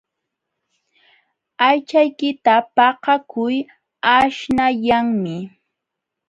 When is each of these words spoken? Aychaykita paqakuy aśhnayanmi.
Aychaykita 1.67 2.53
paqakuy 2.75 3.55
aśhnayanmi. 4.13 5.35